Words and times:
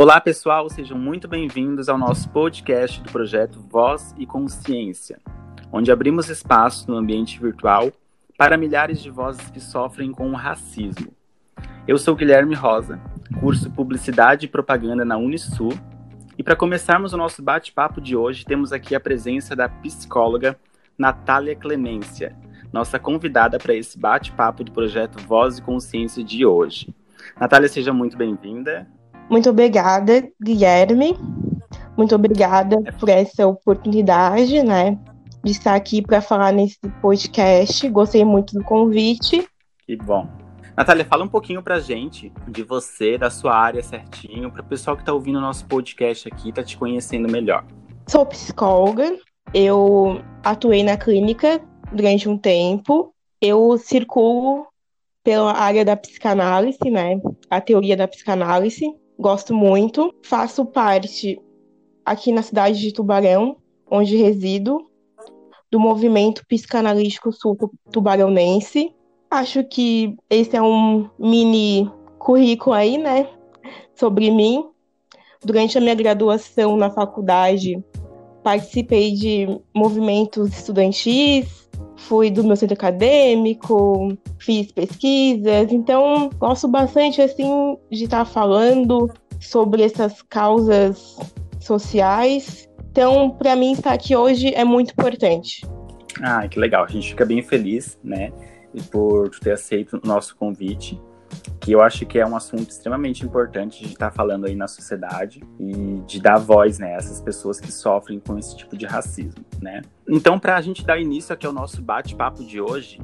Olá, 0.00 0.20
pessoal, 0.20 0.70
sejam 0.70 0.96
muito 0.96 1.26
bem-vindos 1.26 1.88
ao 1.88 1.98
nosso 1.98 2.30
podcast 2.30 3.02
do 3.02 3.10
projeto 3.10 3.58
Voz 3.68 4.14
e 4.16 4.24
Consciência, 4.24 5.18
onde 5.72 5.90
abrimos 5.90 6.28
espaço 6.28 6.88
no 6.88 6.96
ambiente 6.96 7.40
virtual 7.40 7.90
para 8.36 8.56
milhares 8.56 9.02
de 9.02 9.10
vozes 9.10 9.50
que 9.50 9.58
sofrem 9.58 10.12
com 10.12 10.30
o 10.30 10.36
racismo. 10.36 11.12
Eu 11.84 11.98
sou 11.98 12.14
Guilherme 12.14 12.54
Rosa, 12.54 13.00
curso 13.40 13.72
Publicidade 13.72 14.46
e 14.46 14.48
Propaganda 14.48 15.04
na 15.04 15.16
Unisul, 15.16 15.76
e 16.38 16.44
para 16.44 16.54
começarmos 16.54 17.12
o 17.12 17.16
nosso 17.16 17.42
bate-papo 17.42 18.00
de 18.00 18.14
hoje, 18.14 18.44
temos 18.44 18.72
aqui 18.72 18.94
a 18.94 19.00
presença 19.00 19.56
da 19.56 19.68
psicóloga 19.68 20.56
Natália 20.96 21.56
Clemência, 21.56 22.36
nossa 22.72 23.00
convidada 23.00 23.58
para 23.58 23.74
esse 23.74 23.98
bate-papo 23.98 24.62
do 24.62 24.70
projeto 24.70 25.20
Voz 25.26 25.58
e 25.58 25.62
Consciência 25.62 26.22
de 26.22 26.46
hoje. 26.46 26.94
Natália, 27.40 27.68
seja 27.68 27.92
muito 27.92 28.16
bem-vinda. 28.16 28.86
Muito 29.28 29.50
obrigada, 29.50 30.26
Guilherme. 30.42 31.16
Muito 31.96 32.14
obrigada 32.14 32.76
por 32.98 33.08
essa 33.08 33.46
oportunidade, 33.46 34.62
né, 34.62 34.96
de 35.42 35.50
estar 35.50 35.74
aqui 35.74 36.00
para 36.00 36.20
falar 36.20 36.52
nesse 36.52 36.78
podcast. 37.02 37.88
Gostei 37.88 38.24
muito 38.24 38.54
do 38.54 38.62
convite. 38.62 39.46
Que 39.84 39.96
bom. 39.96 40.28
Natália, 40.76 41.04
fala 41.04 41.24
um 41.24 41.28
pouquinho 41.28 41.60
pra 41.60 41.80
gente 41.80 42.32
de 42.46 42.62
você, 42.62 43.18
da 43.18 43.30
sua 43.30 43.52
área 43.52 43.82
certinho, 43.82 44.48
para 44.48 44.62
o 44.62 44.64
pessoal 44.64 44.96
que 44.96 45.02
está 45.02 45.12
ouvindo 45.12 45.38
o 45.38 45.42
nosso 45.42 45.66
podcast 45.66 46.28
aqui, 46.28 46.52
tá 46.52 46.62
te 46.62 46.78
conhecendo 46.78 47.28
melhor. 47.28 47.64
Sou 48.06 48.24
psicóloga, 48.24 49.18
eu 49.52 50.20
atuei 50.44 50.84
na 50.84 50.96
clínica 50.96 51.60
durante 51.92 52.28
um 52.28 52.38
tempo, 52.38 53.12
eu 53.40 53.76
circulo 53.76 54.68
pela 55.24 55.52
área 55.52 55.84
da 55.84 55.96
psicanálise, 55.96 56.90
né? 56.90 57.20
A 57.50 57.60
teoria 57.60 57.96
da 57.96 58.06
psicanálise 58.06 58.86
gosto 59.18 59.54
muito. 59.54 60.14
Faço 60.22 60.64
parte 60.64 61.40
aqui 62.04 62.32
na 62.32 62.42
cidade 62.42 62.80
de 62.80 62.92
Tubarão, 62.92 63.56
onde 63.90 64.16
resido, 64.16 64.88
do 65.70 65.78
movimento 65.78 66.46
psicanalítico 66.46 67.32
sul-tubaronense. 67.32 68.94
Acho 69.30 69.62
que 69.64 70.16
esse 70.30 70.56
é 70.56 70.62
um 70.62 71.10
mini 71.18 71.90
currículo 72.18 72.74
aí, 72.74 72.96
né, 72.96 73.28
sobre 73.94 74.30
mim. 74.30 74.64
Durante 75.44 75.76
a 75.76 75.80
minha 75.80 75.94
graduação 75.94 76.76
na 76.76 76.90
faculdade, 76.90 77.84
participei 78.42 79.12
de 79.12 79.60
movimentos 79.74 80.50
estudantis, 80.56 81.67
fui 81.96 82.30
do 82.30 82.44
meu 82.44 82.56
centro 82.56 82.74
acadêmico, 82.74 84.16
fiz 84.38 84.70
pesquisas, 84.72 85.72
então 85.72 86.30
gosto 86.38 86.68
bastante 86.68 87.20
assim 87.20 87.76
de 87.90 88.04
estar 88.04 88.24
falando 88.24 89.10
sobre 89.40 89.82
essas 89.82 90.22
causas 90.22 91.16
sociais. 91.60 92.68
Então, 92.90 93.30
para 93.30 93.54
mim 93.54 93.72
estar 93.72 93.92
aqui 93.92 94.16
hoje 94.16 94.52
é 94.54 94.64
muito 94.64 94.92
importante. 94.92 95.66
Ah, 96.22 96.48
que 96.48 96.58
legal. 96.58 96.84
A 96.84 96.88
gente 96.88 97.10
fica 97.10 97.24
bem 97.24 97.42
feliz, 97.42 97.98
né, 98.02 98.32
por 98.90 99.30
ter 99.38 99.52
aceito 99.52 100.00
o 100.02 100.06
nosso 100.06 100.36
convite 100.36 101.00
que 101.60 101.72
eu 101.72 101.82
acho 101.82 102.06
que 102.06 102.18
é 102.18 102.26
um 102.26 102.34
assunto 102.34 102.70
extremamente 102.70 103.24
importante 103.24 103.84
de 103.84 103.92
estar 103.92 104.10
falando 104.10 104.46
aí 104.46 104.54
na 104.54 104.66
sociedade 104.66 105.42
e 105.60 106.02
de 106.06 106.20
dar 106.20 106.38
voz, 106.38 106.78
né, 106.78 106.94
a 106.94 106.96
essas 106.96 107.20
pessoas 107.20 107.60
que 107.60 107.70
sofrem 107.70 108.18
com 108.18 108.38
esse 108.38 108.56
tipo 108.56 108.76
de 108.76 108.86
racismo, 108.86 109.44
né. 109.60 109.82
Então, 110.08 110.38
para 110.38 110.56
a 110.56 110.60
gente 110.60 110.84
dar 110.84 110.98
início 110.98 111.32
aqui 111.32 111.46
ao 111.46 111.52
nosso 111.52 111.82
bate-papo 111.82 112.42
de 112.44 112.60
hoje, 112.60 113.00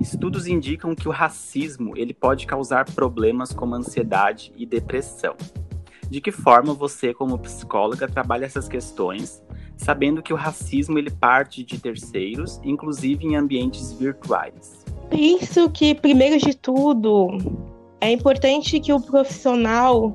estudos 0.00 0.46
indicam 0.46 0.94
que 0.94 1.08
o 1.08 1.10
racismo 1.10 1.92
ele 1.96 2.14
pode 2.14 2.46
causar 2.46 2.84
problemas 2.86 3.52
como 3.52 3.74
ansiedade 3.74 4.52
e 4.56 4.64
depressão. 4.64 5.36
De 6.08 6.20
que 6.20 6.32
forma 6.32 6.72
você, 6.72 7.12
como 7.12 7.38
psicóloga, 7.38 8.08
trabalha 8.08 8.46
essas 8.46 8.66
questões, 8.66 9.42
sabendo 9.76 10.22
que 10.22 10.32
o 10.32 10.36
racismo 10.36 10.98
ele 10.98 11.10
parte 11.10 11.62
de 11.62 11.78
terceiros, 11.78 12.58
inclusive 12.64 13.26
em 13.26 13.36
ambientes 13.36 13.92
virtuais? 13.92 14.77
Penso 15.10 15.70
que, 15.70 15.94
primeiro 15.94 16.38
de 16.38 16.54
tudo, 16.54 17.28
é 18.00 18.10
importante 18.10 18.78
que 18.78 18.92
o 18.92 19.00
profissional 19.00 20.12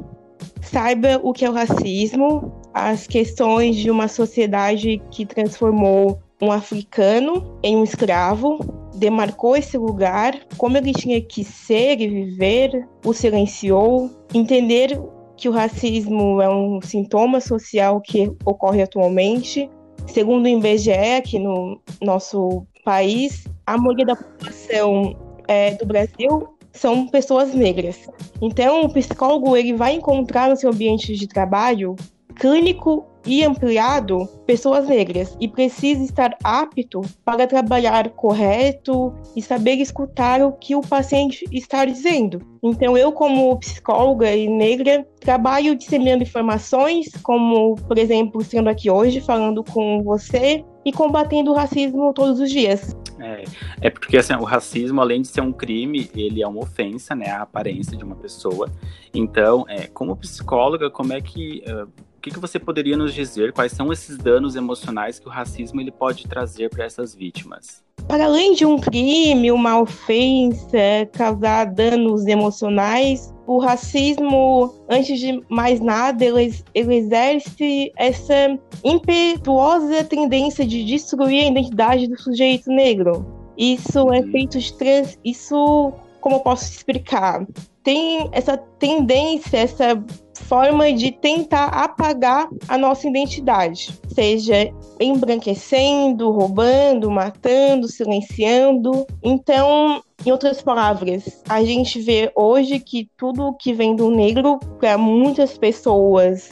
saiba 0.62 1.20
o 1.22 1.34
que 1.34 1.46
é 1.46 1.50
o 1.50 1.54
racismo, 1.54 2.54
as 2.74 3.06
questões 3.06 3.76
de 3.76 3.92
uma 3.92 4.08
sociedade 4.08 5.02
que 5.12 5.26
transformou 5.26 6.20
um 6.42 6.52
africano 6.52 7.58
em 7.64 7.76
um 7.76 7.84
escravo, 7.84 8.59
demarcou 8.96 9.56
esse 9.56 9.78
lugar, 9.78 10.38
como 10.58 10.78
ele 10.78 10.92
tinha 10.92 11.22
que 11.22 11.44
ser 11.44 12.00
e 12.02 12.08
viver, 12.08 12.88
o 13.06 13.14
silenciou, 13.14 14.09
entender 14.34 15.00
que 15.38 15.50
o 15.50 15.52
racismo 15.52 16.42
é 16.42 16.50
um 16.50 16.80
sintoma 16.82 17.40
social 17.40 18.02
que 18.02 18.32
ocorre 18.46 18.82
atualmente. 18.82 19.70
Segundo 20.08 20.46
o 20.46 20.50
IBGE, 20.50 20.92
aqui 21.18 21.40
no 21.40 21.82
nosso 22.02 22.66
país, 22.84 23.48
a 23.66 23.78
maioria 23.78 24.06
da 24.06 24.16
população 24.16 25.16
é, 25.48 25.76
do 25.76 25.86
Brasil 25.86 26.54
são 26.72 27.08
pessoas 27.08 27.54
negras. 27.54 28.08
Então, 28.42 28.82
o 28.82 28.94
psicólogo 28.94 29.56
ele 29.56 29.74
vai 29.74 29.94
encontrar 29.94 30.50
no 30.50 30.56
seu 30.56 30.72
ambiente 30.72 31.16
de 31.16 31.28
trabalho 31.28 31.96
clínico 32.36 33.06
e 33.26 33.44
ampliado 33.44 34.28
pessoas 34.46 34.88
negras 34.88 35.38
e 35.40 35.48
precisa 35.48 36.04
estar 36.04 36.36
apto 36.44 37.02
para 37.24 37.48
trabalhar 37.48 38.10
correto 38.10 39.14
e 39.36 39.42
saber 39.42 39.76
escutar 39.76 40.42
o 40.42 40.52
que 40.52 40.76
o 40.76 40.82
paciente 40.82 41.46
está 41.52 41.86
dizendo. 41.86 42.42
Então, 42.62 42.98
eu, 42.98 43.12
como 43.12 43.58
psicóloga 43.60 44.36
e 44.36 44.50
negra, 44.50 45.08
trabalho 45.20 45.76
disseminando 45.76 46.24
informações, 46.24 47.12
como, 47.22 47.76
por 47.76 47.98
exemplo, 47.98 48.42
estando 48.42 48.68
aqui 48.68 48.90
hoje 48.90 49.22
falando 49.22 49.64
com 49.64 50.04
você 50.04 50.66
e 50.86 50.92
combatendo 50.92 51.52
o 51.52 51.54
racismo 51.54 52.14
todos 52.14 52.40
os 52.40 52.50
dias. 52.50 52.96
É, 53.20 53.44
é 53.82 53.90
porque 53.90 54.18
assim, 54.18 54.34
o 54.34 54.44
racismo, 54.44 55.00
além 55.00 55.22
de 55.22 55.28
ser 55.28 55.42
um 55.42 55.52
crime, 55.52 56.10
ele 56.16 56.42
é 56.42 56.48
uma 56.48 56.62
ofensa, 56.62 57.16
né, 57.16 57.30
à 57.30 57.42
aparência 57.42 57.96
de 57.96 58.04
uma 58.04 58.16
pessoa. 58.16 58.70
Então, 59.14 59.66
é, 59.70 59.88
como 59.88 60.16
psicóloga, 60.16 60.90
como 60.90 61.14
é 61.14 61.22
que 61.22 61.64
uh, 61.68 61.88
que, 62.23 62.31
que 62.31 62.39
você 62.39 62.57
poderia 62.57 62.95
nos 62.95 63.13
dizer? 63.13 63.51
Quais 63.51 63.73
são 63.73 63.91
esses 63.91 64.17
danos 64.17 64.56
emocionais 64.56 65.19
que 65.19 65.28
o 65.28 65.29
racismo 65.29 65.81
ele 65.81 65.91
pode 65.91 66.25
trazer 66.25 66.69
para 66.69 66.85
essas 66.85 67.13
vítimas? 67.13 67.84
Para 68.07 68.25
além 68.25 68.53
de 68.53 68.66
um 68.66 68.79
crime, 68.79 69.51
uma 69.51 69.81
ofensa, 69.81 70.78
causar 71.11 71.66
danos 71.66 72.25
emocionais, 72.25 73.34
o 73.45 73.59
racismo, 73.59 74.73
antes 74.89 75.19
de 75.19 75.44
mais 75.50 75.81
nada, 75.81 76.23
ele, 76.23 76.56
ele 76.73 76.95
exerce 76.95 77.91
essa 77.97 78.57
impetuosa 78.85 80.05
tendência 80.05 80.66
de 80.66 80.85
destruir 80.85 81.44
a 81.44 81.50
identidade 81.50 82.07
do 82.07 82.17
sujeito 82.17 82.69
negro. 82.69 83.25
Isso 83.57 84.00
é 84.13 84.22
uhum. 84.22 84.31
feito 84.31 84.57
de 84.59 84.73
trans... 84.73 85.19
Isso, 85.25 85.91
como 86.22 86.38
eu 86.38 86.40
posso 86.40 86.72
explicar? 86.72 87.45
Tem 87.84 88.29
essa 88.31 88.55
tendência, 88.55 89.57
essa 89.57 90.01
forma 90.44 90.92
de 90.94 91.12
tentar 91.12 91.68
apagar 91.68 92.48
a 92.68 92.78
nossa 92.78 93.08
identidade, 93.08 93.98
seja 94.08 94.72
embranquecendo, 95.00 96.30
roubando, 96.31 97.09
matando, 97.09 97.88
silenciando. 97.88 99.06
Então, 99.24 100.03
em 100.26 100.32
outras 100.32 100.62
palavras, 100.62 101.42
a 101.50 101.64
gente 101.64 102.00
vê 102.02 102.32
hoje 102.36 102.80
que 102.80 103.09
tudo 103.18 103.56
que 103.59 103.74
vem 103.74 103.96
do 103.96 104.09
negro 104.09 104.59
para 104.80 104.98
muitas 104.98 105.58
pessoas 105.58 106.50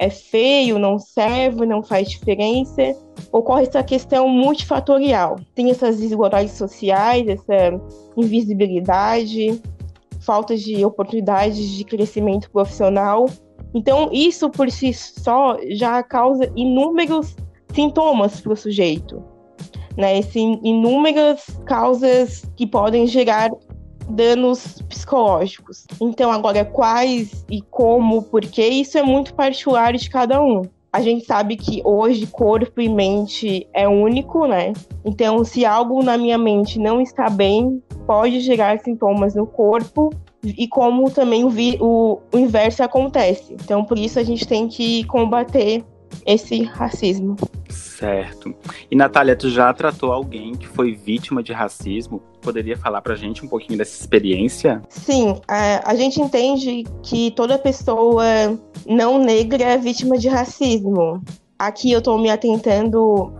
é 0.00 0.08
feio, 0.08 0.78
não 0.78 0.98
serve, 0.98 1.66
não 1.66 1.82
faz 1.82 2.08
diferença. 2.08 2.96
Ocorre 3.30 3.64
essa 3.64 3.82
questão 3.82 4.26
multifatorial. 4.28 5.36
Tem 5.54 5.70
essas 5.70 5.98
desigualdades 5.98 6.52
sociais, 6.54 7.28
essa 7.28 7.78
invisibilidade, 8.16 9.60
falta 10.30 10.56
de 10.56 10.84
oportunidades 10.84 11.70
de 11.70 11.82
crescimento 11.82 12.48
profissional. 12.52 13.26
Então, 13.74 14.08
isso 14.12 14.48
por 14.48 14.70
si 14.70 14.94
só 14.94 15.56
já 15.70 16.00
causa 16.04 16.48
inúmeros 16.54 17.34
sintomas 17.74 18.40
para 18.40 18.52
o 18.52 18.56
sujeito, 18.56 19.20
né? 19.96 20.20
Esse, 20.20 20.38
inúmeras 20.38 21.44
causas 21.66 22.44
que 22.54 22.64
podem 22.64 23.08
gerar 23.08 23.50
danos 24.08 24.80
psicológicos. 24.82 25.84
Então, 26.00 26.30
agora, 26.30 26.64
quais 26.64 27.44
e 27.50 27.60
como, 27.62 28.22
por 28.22 28.42
quê, 28.42 28.68
isso 28.68 28.98
é 28.98 29.02
muito 29.02 29.34
particular 29.34 29.94
de 29.94 30.08
cada 30.08 30.40
um. 30.40 30.62
A 30.92 31.00
gente 31.00 31.24
sabe 31.24 31.56
que 31.56 31.82
hoje 31.84 32.24
corpo 32.28 32.80
e 32.80 32.88
mente 32.88 33.66
é 33.74 33.88
único, 33.88 34.46
né? 34.46 34.74
Então, 35.04 35.44
se 35.44 35.64
algo 35.64 36.04
na 36.04 36.16
minha 36.16 36.38
mente 36.38 36.78
não 36.78 37.00
está 37.00 37.28
bem, 37.28 37.82
pode 38.06 38.38
gerar 38.38 38.78
sintomas 38.78 39.34
no 39.34 39.44
corpo 39.46 40.10
e 40.42 40.66
como 40.66 41.10
também 41.10 41.44
o, 41.44 41.50
vi, 41.50 41.76
o, 41.80 42.18
o 42.32 42.38
inverso 42.38 42.82
acontece. 42.82 43.54
Então, 43.54 43.84
por 43.84 43.98
isso 43.98 44.18
a 44.18 44.22
gente 44.22 44.46
tem 44.46 44.68
que 44.68 45.04
combater 45.04 45.84
esse 46.26 46.62
racismo. 46.62 47.36
Certo. 47.68 48.54
E 48.90 48.96
Natália, 48.96 49.36
tu 49.36 49.50
já 49.50 49.72
tratou 49.72 50.12
alguém 50.12 50.54
que 50.54 50.66
foi 50.66 50.94
vítima 50.94 51.42
de 51.42 51.52
racismo? 51.52 52.22
Poderia 52.40 52.76
falar 52.76 53.02
pra 53.02 53.14
gente 53.14 53.44
um 53.44 53.48
pouquinho 53.48 53.78
dessa 53.78 54.00
experiência? 54.00 54.82
Sim, 54.88 55.36
a, 55.46 55.90
a 55.90 55.94
gente 55.94 56.20
entende 56.20 56.84
que 57.02 57.30
toda 57.32 57.58
pessoa 57.58 58.24
não 58.86 59.18
negra 59.18 59.64
é 59.64 59.78
vítima 59.78 60.16
de 60.16 60.28
racismo. 60.28 61.22
Aqui 61.60 61.92
eu 61.92 61.98
estou 61.98 62.16
me 62.16 62.30
atentando 62.30 63.30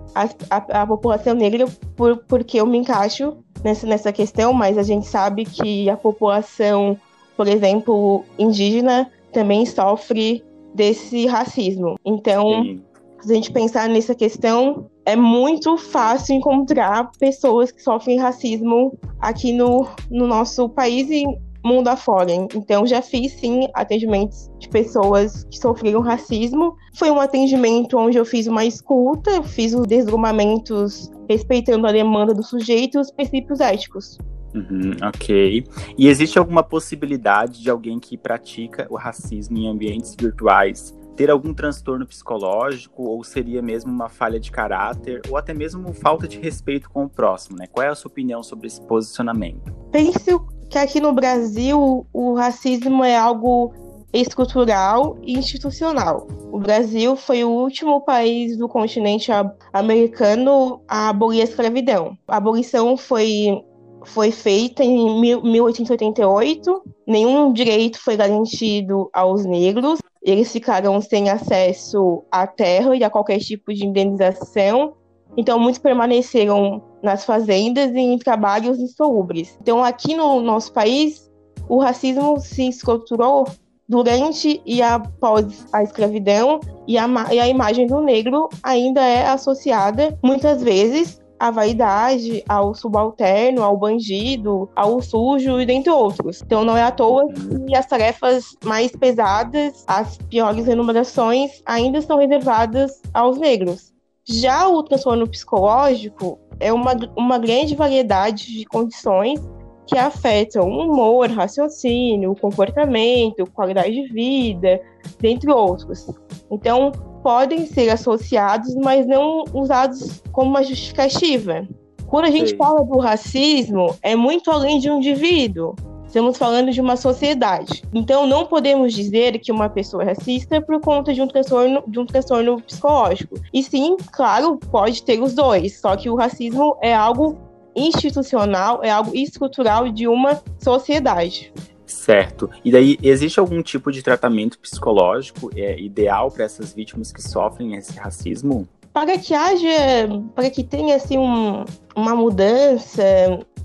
à, 0.50 0.87
população 0.87 1.32
negra 1.32 1.67
por, 1.96 2.19
porque 2.28 2.61
eu 2.61 2.67
me 2.67 2.76
encaixo 2.76 3.38
nessa, 3.64 3.87
nessa 3.87 4.12
questão, 4.12 4.52
mas 4.52 4.76
a 4.76 4.82
gente 4.82 5.06
sabe 5.06 5.46
que 5.46 5.88
a 5.88 5.96
população, 5.96 6.99
por 7.34 7.49
exemplo, 7.49 8.22
indígena, 8.38 9.11
também 9.32 9.64
sofre 9.64 10.44
desse 10.75 11.25
racismo. 11.25 11.99
Então, 12.05 12.62
Sim. 12.62 12.82
se 13.22 13.32
a 13.32 13.34
gente 13.37 13.50
pensar 13.52 13.88
nessa 13.88 14.14
questão, 14.14 14.90
é 15.06 15.16
muito 15.16 15.78
fácil 15.78 16.34
encontrar 16.34 17.11
pessoas 17.19 17.73
que 17.73 17.82
sofrem 17.82 18.19
racismo 18.19 18.99
aqui 19.19 19.50
no, 19.50 19.88
no 20.11 20.26
nosso 20.26 20.69
país 20.69 21.08
e 21.08 21.25
mundo 21.65 21.89
afora. 21.89 22.33
Então, 22.33 22.87
já 22.87 23.03
fiz 23.03 23.33
sim 23.33 23.69
atendimentos 23.75 24.51
de 24.59 24.69
pessoas 24.69 25.45
que 25.45 25.59
sofreram 25.59 26.01
racismo. 26.01 26.75
Foi 26.95 27.11
um 27.11 27.21
atendimento 27.21 27.97
onde 27.99 28.19
eu 28.19 28.25
fiz 28.25 28.47
uma 28.47 28.65
escuta, 28.65 29.43
fiz 29.43 29.75
os 29.75 29.87
desgrumamentos 29.87 31.11
respeitando 31.29 31.87
a 31.87 31.93
demanda 31.93 32.35
do 32.35 32.43
sujeito 32.43 32.99
e 32.99 33.01
os 33.01 33.11
princípios 33.11 33.61
éticos. 33.61 34.19
Uhum, 34.55 34.93
ok. 35.03 35.65
E 35.97 36.09
existe 36.09 36.39
alguma 36.39 36.62
possibilidade 36.62 37.62
de 37.62 37.71
alguém 37.71 37.99
que 38.01 38.17
pratica 38.17 38.87
o 38.91 38.97
racismo 38.97 39.57
em 39.57 39.69
ambientes 39.69 40.17
virtuais 40.19 40.93
ter 41.17 41.31
algum 41.31 41.53
transtorno 41.53 42.07
psicológico 42.07 43.03
ou 43.03 43.23
seria 43.23 43.61
mesmo 43.61 43.93
uma 43.93 44.09
falha 44.09 44.41
de 44.41 44.51
caráter 44.51 45.21
ou 45.29 45.37
até 45.37 45.53
mesmo 45.53 45.93
falta 45.93 46.27
de 46.27 46.39
respeito 46.39 46.89
com 46.89 47.05
o 47.05 47.11
próximo, 47.11 47.59
né? 47.59 47.67
Qual 47.67 47.87
é 47.87 47.91
a 47.91 47.95
sua 47.95 48.11
opinião 48.11 48.43
sobre 48.43 48.67
esse 48.69 48.81
posicionamento? 48.81 49.71
Penso 49.93 50.47
que 50.70 50.78
aqui 50.78 51.00
no 51.00 51.12
Brasil 51.12 52.06
o 52.12 52.34
racismo 52.34 53.05
é 53.05 53.17
algo 53.17 53.75
estrutural 54.12 55.19
e 55.22 55.37
institucional. 55.37 56.28
O 56.52 56.58
Brasil 56.58 57.17
foi 57.17 57.44
o 57.44 57.50
último 57.50 58.00
país 58.00 58.56
do 58.56 58.69
continente 58.69 59.31
americano 59.72 60.81
a 60.88 61.08
abolir 61.08 61.40
a 61.40 61.44
escravidão. 61.44 62.17
A 62.26 62.37
abolição 62.37 62.96
foi, 62.96 63.62
foi 64.05 64.31
feita 64.31 64.84
em 64.84 65.20
1888, 65.20 66.82
nenhum 67.06 67.52
direito 67.52 68.00
foi 68.00 68.16
garantido 68.16 69.11
aos 69.12 69.44
negros, 69.44 70.00
eles 70.23 70.52
ficaram 70.52 71.00
sem 71.00 71.31
acesso 71.31 72.23
à 72.31 72.46
terra 72.46 72.94
e 72.94 73.02
a 73.02 73.11
qualquer 73.11 73.38
tipo 73.38 73.73
de 73.73 73.87
indenização, 73.87 74.94
então 75.37 75.59
muitos 75.59 75.79
permaneceram 75.79 76.82
nas 77.03 77.25
fazendas 77.25 77.93
e 77.93 77.99
em 77.99 78.19
trabalhos 78.19 78.79
insolúveis. 78.79 79.56
Então, 79.61 79.82
aqui 79.82 80.15
no 80.15 80.41
nosso 80.41 80.73
país, 80.73 81.31
o 81.69 81.79
racismo 81.79 82.38
se 82.41 82.69
estruturou 82.69 83.47
durante 83.88 84.62
e 84.65 84.81
após 84.81 85.67
a 85.73 85.82
escravidão 85.82 86.61
e 86.87 86.97
a, 86.97 87.06
e 87.32 87.41
a 87.41 87.49
imagem 87.49 87.87
do 87.87 88.00
negro 88.00 88.49
ainda 88.62 89.00
é 89.00 89.27
associada 89.27 90.17
muitas 90.23 90.62
vezes 90.62 91.21
à 91.41 91.50
vaidade, 91.50 92.44
ao 92.47 92.75
subalterno, 92.75 93.62
ao 93.62 93.76
bandido, 93.76 94.69
ao 94.76 95.00
sujo 95.00 95.59
e 95.59 95.65
dentre 95.65 95.91
outros. 95.91 96.43
Então 96.43 96.65
não 96.65 96.76
é 96.76 96.83
à 96.83 96.91
toa 96.91 97.26
que 97.67 97.75
as 97.75 97.87
tarefas 97.87 98.44
mais 98.62 98.93
pesadas, 98.93 99.83
as 99.87 100.19
piores 100.19 100.67
remunerações 100.67 101.62
ainda 101.65 102.03
são 102.03 102.19
reservadas 102.19 103.00
aos 103.15 103.38
negros. 103.38 103.89
Já 104.28 104.69
o 104.69 104.82
transtorno 104.82 105.28
psicológico 105.28 106.38
é 106.58 106.72
uma, 106.72 106.93
uma 107.17 107.38
grande 107.38 107.75
variedade 107.75 108.46
de 108.46 108.64
condições 108.67 109.40
que 109.87 109.99
afetam 109.99 110.69
o 110.69 110.82
humor, 110.82 111.28
raciocínio, 111.31 112.37
comportamento, 112.40 113.44
qualidade 113.52 113.90
de 113.90 114.12
vida, 114.12 114.81
dentre 115.19 115.50
outros. 115.50 116.06
Então, 116.50 116.93
podem 117.22 117.67
ser 117.67 117.90
associados, 117.90 118.75
mas 118.76 119.06
não 119.06 119.44
usados 119.52 120.23
como 120.31 120.50
uma 120.50 120.62
justificativa. 120.62 121.66
Quando 122.06 122.26
a 122.26 122.31
gente 122.31 122.50
Sim. 122.50 122.56
fala 122.56 122.84
do 122.84 122.99
racismo, 122.99 123.96
é 124.02 124.14
muito 124.14 124.50
além 124.50 124.78
de 124.78 124.90
um 124.90 124.99
indivíduo. 124.99 125.75
Estamos 126.11 126.37
falando 126.37 126.73
de 126.73 126.81
uma 126.81 126.97
sociedade. 126.97 127.85
Então, 127.95 128.27
não 128.27 128.45
podemos 128.45 128.93
dizer 128.93 129.39
que 129.39 129.53
uma 129.53 129.69
pessoa 129.71 130.03
é 130.03 130.07
racista 130.07 130.61
por 130.61 130.81
conta 130.81 131.15
de 131.15 131.23
um 131.23 131.29
transtorno, 131.29 131.85
de 131.87 132.01
um 132.01 132.05
transtorno 132.05 132.61
psicológico. 132.61 133.37
E 133.55 133.62
sim, 133.62 133.97
claro, 134.11 134.57
pode 134.57 135.05
ter 135.05 135.23
os 135.23 135.35
dois. 135.35 135.79
Só 135.79 135.97
que 135.97 136.11
o 136.11 136.17
racismo 136.17 136.77
é 136.83 136.93
algo 136.93 137.39
institucional, 137.77 138.83
é 138.83 138.91
algo 138.91 139.15
estrutural 139.15 139.89
de 139.89 140.09
uma 140.09 140.43
sociedade. 140.59 141.53
Certo. 141.87 142.51
E 142.65 142.73
daí, 142.73 142.99
existe 143.01 143.39
algum 143.39 143.62
tipo 143.62 143.93
de 143.93 144.03
tratamento 144.03 144.59
psicológico 144.59 145.49
é, 145.55 145.79
ideal 145.79 146.29
para 146.29 146.45
essas 146.45 146.75
vítimas 146.75 147.12
que 147.12 147.23
sofrem 147.23 147.77
esse 147.77 147.97
racismo? 147.97 148.67
Para 148.93 149.17
que 149.17 149.33
haja, 149.33 150.09
para 150.35 150.51
que 150.51 150.65
tenha 150.65 150.97
assim 150.97 151.17
um, 151.17 151.65
uma 151.95 152.17
mudança 152.17 153.05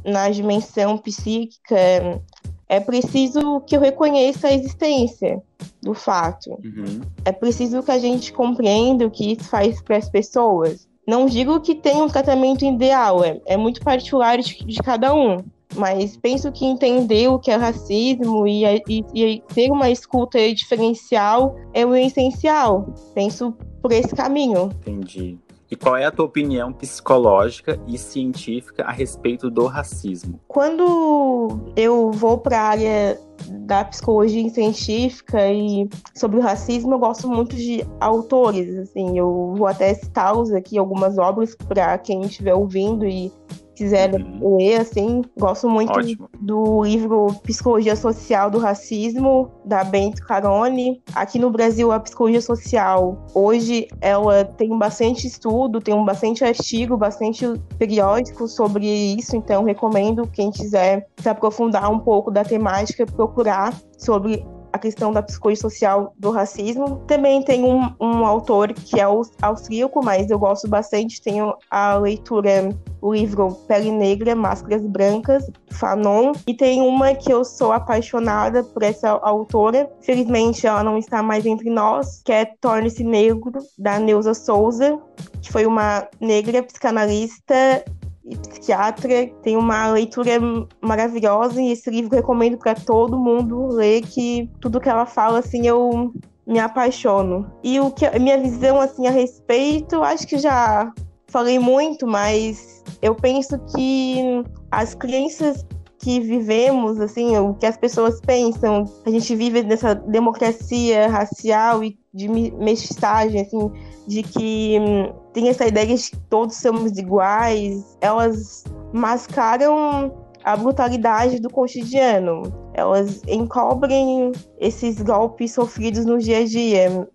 na 0.06 0.30
dimensão 0.30 1.00
psíquica 1.00 2.22
é 2.68 2.80
preciso 2.80 3.62
que 3.62 3.76
eu 3.76 3.82
reconheça 3.82 4.48
a 4.48 4.54
existência 4.54 5.42
do 5.82 5.94
fato. 5.94 6.52
Uhum. 6.64 7.02
É 7.24 7.32
preciso 7.32 7.84
que 7.84 7.92
a 7.92 8.00
gente 8.00 8.34
compreenda 8.34 9.06
o 9.06 9.12
que 9.12 9.34
isso 9.34 9.44
faz 9.46 9.82
para 9.82 9.98
as 9.98 10.10
pessoas. 10.10 10.88
Não 11.08 11.28
digo 11.28 11.60
que 11.60 11.76
tem 11.76 12.02
um 12.02 12.08
tratamento 12.08 12.66
ideal, 12.66 13.24
é, 13.24 13.40
é 13.46 13.56
muito 13.56 13.82
particular 13.82 14.40
de, 14.40 14.66
de, 14.66 14.78
cada 14.80 15.14
um. 15.14 15.38
Mas 15.76 16.18
penso 16.18 16.52
que 16.52 16.66
entender 16.66 17.28
o 17.28 17.38
que 17.38 17.52
é 17.52 17.56
racismo 17.56 18.48
e, 18.48 18.64
e, 18.88 19.06
e 19.14 19.44
ter 19.54 19.72
uma 19.72 19.90
escuta 19.90 20.40
diferencial 20.54 21.56
é 21.74 21.86
o 21.86 21.96
essencial. 21.96 22.94
Penso 23.14 23.54
por 23.82 23.92
esse 23.92 24.16
caminho. 24.16 24.70
Entendi. 24.82 25.38
E 25.70 25.76
qual 25.76 25.98
é 25.98 26.06
a 26.06 26.12
tua 26.12 26.26
opinião 26.26 26.72
psicológica 26.72 27.80
e 27.88 27.98
científica 27.98 28.84
a 28.84 28.92
respeito 28.92 29.50
do 29.50 29.66
racismo? 29.66 30.40
Quando 30.48 31.60
eu 31.76 32.12
vou 32.12 32.38
para 32.38 32.60
a 32.60 32.64
área 32.64 33.20
da 33.50 33.84
psicologia 33.84 34.50
científica 34.50 35.52
e 35.52 35.90
sobre 36.14 36.38
o 36.38 36.42
racismo, 36.42 36.94
eu 36.94 37.00
gosto 37.00 37.28
muito 37.28 37.56
de 37.56 37.86
autores, 38.00 38.76
assim, 38.78 39.18
eu 39.18 39.54
vou 39.56 39.68
até 39.68 39.94
citá-los 39.94 40.52
aqui 40.54 40.78
algumas 40.78 41.18
obras 41.18 41.56
para 41.68 41.98
quem 41.98 42.22
estiver 42.22 42.54
ouvindo 42.54 43.06
e 43.06 43.32
quiser 43.76 44.14
uhum. 44.14 44.58
ler, 44.58 44.82
assim, 44.82 45.22
gosto 45.38 45.70
muito 45.70 45.92
Ótimo. 45.92 46.30
do 46.40 46.84
livro 46.84 47.28
Psicologia 47.44 47.96
Social 47.96 48.50
do 48.50 48.58
Racismo, 48.58 49.52
da 49.64 49.84
Bento 49.84 50.22
Carone. 50.26 51.02
Aqui 51.14 51.38
no 51.38 51.50
Brasil, 51.50 51.92
a 51.92 52.00
psicologia 52.00 52.42
social, 52.42 53.26
hoje, 53.34 53.88
ela 54.02 54.46
tem 54.46 54.78
bastante 54.78 55.28
estudo, 55.28 55.80
tem 55.80 55.94
um 55.94 56.06
bastante 56.06 56.44
artigo, 56.44 56.98
bastante 56.98 57.46
periódico 57.78 58.48
sobre 58.48 58.88
isso, 58.88 59.36
então 59.36 59.64
recomendo 59.64 60.28
quem 60.28 60.50
quiser 60.50 61.08
se 61.18 61.30
aprofundar 61.30 61.92
um 61.92 62.00
pouco 62.00 62.32
da 62.32 62.44
temática, 62.44 63.06
procurar 63.06 63.74
sobre 63.98 64.46
a 64.76 64.78
questão 64.78 65.14
da 65.14 65.24
psicologia 65.24 65.62
social 65.62 66.14
do 66.20 66.32
racismo. 66.32 67.02
Também 67.08 67.42
tem 67.42 67.64
um, 67.64 67.94
um 68.00 68.26
autor 68.26 68.74
que 68.74 69.00
é 69.00 69.06
austríaco, 69.42 70.04
mas 70.04 70.30
eu 70.30 70.38
gosto 70.38 70.68
bastante, 70.68 71.22
tenho 71.22 71.54
a 71.72 71.96
leitura, 71.96 72.70
livro 73.14 73.52
Pele 73.68 73.92
Negra, 73.92 74.36
Máscaras 74.36 74.82
Brancas, 74.82 75.50
Fanon, 75.72 76.34
e 76.48 76.54
tem 76.54 76.82
uma 76.82 77.14
que 77.14 77.32
eu 77.32 77.44
sou 77.44 77.72
apaixonada 77.72 78.64
por 78.64 78.84
essa 78.84 79.10
autora, 79.10 79.90
felizmente 80.02 80.66
ela 80.66 80.84
não 80.84 80.98
está 80.98 81.22
mais 81.22 81.46
entre 81.46 81.70
nós, 81.70 82.22
que 82.24 82.32
é 82.32 82.46
Torne-se 82.46 83.04
Negro, 83.04 83.52
da 83.78 84.00
Neuza 84.00 84.34
Souza, 84.34 85.00
que 85.42 85.52
foi 85.52 85.66
uma 85.66 86.08
negra 86.20 86.64
psicanalista 86.64 87.84
e 88.26 88.36
psiquiatra, 88.36 89.28
tem 89.44 89.56
uma 89.56 89.92
leitura 89.92 90.40
maravilhosa 90.82 91.62
e 91.62 91.72
esse 91.72 91.90
livro 91.90 92.16
recomendo 92.16 92.58
para 92.58 92.74
todo 92.74 93.20
mundo 93.20 93.68
ler 93.68 94.02
que 94.02 94.50
tudo 94.60 94.80
que 94.80 94.90
ela 94.90 95.06
fala 95.06 95.40
assim 95.40 95.68
eu 95.68 96.12
me 96.46 96.60
apaixono. 96.60 97.52
E 97.64 97.80
o 97.80 97.92
que 97.92 98.06
a 98.06 98.20
minha 98.20 98.40
visão 98.40 98.80
assim 98.80 99.08
a 99.08 99.12
respeito, 99.12 100.04
acho 100.04 100.28
que 100.28 100.38
já 100.38 100.92
falei 101.36 101.60
muito, 101.60 102.08
mas 102.08 102.82
eu 103.02 103.14
penso 103.14 103.60
que 103.76 104.42
as 104.72 104.96
crianças 104.96 105.66
que 106.00 106.22
vivemos, 106.22 107.02
assim, 107.02 107.36
o 107.38 107.54
que 107.56 107.66
as 107.66 107.76
pessoas 107.76 108.22
pensam, 108.22 108.86
a 109.06 109.10
gente 109.10 109.36
vive 109.36 109.62
nessa 109.62 109.94
democracia 109.94 111.10
racial 111.10 111.84
e 111.84 112.00
de 112.14 112.30
mestiçagem, 112.30 113.42
assim, 113.42 113.70
de 114.08 114.24
que 114.24 114.78
hum, 114.80 115.14
tem 115.34 115.50
essa 115.50 115.68
ideia 115.68 115.86
de 115.86 116.10
que 116.10 116.18
todos 116.30 116.56
somos 116.56 116.98
iguais, 116.98 117.98
elas 118.00 118.64
mascaram 118.94 120.16
a 120.42 120.56
brutalidade 120.56 121.42
do 121.42 121.50
cotidiano. 121.50 122.44
Elas 122.76 123.22
encobrem 123.28 124.32
esses 124.60 125.02
golpes 125.02 125.54
sofridos 125.54 126.06
no 126.06 126.18
dia 126.20 126.40
a 126.40 126.46
dia 126.46 127.08